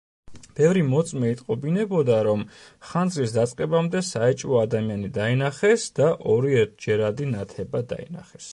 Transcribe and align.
ბევრი 0.59 0.81
მოწმე 0.91 1.27
იტყობინებოდა, 1.33 2.15
რომ 2.27 2.41
ხანძრის 2.93 3.35
დაწყებამდე 3.35 4.01
საეჭვო 4.09 4.59
ადამიანი 4.63 5.11
დაინახეს 5.19 5.89
და 6.01 6.09
ორი 6.37 6.57
ერთჯერადი 6.63 7.29
ნათება 7.37 7.85
დაინახეს. 7.93 8.49